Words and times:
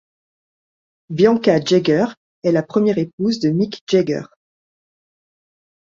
Bianca 1.11 1.59
Jagger 1.63 2.05
est 2.41 2.51
la 2.51 2.63
première 2.63 2.97
épouse 2.97 3.39
de 3.39 3.49
Mick 3.51 3.83
Jagger. 3.87 4.23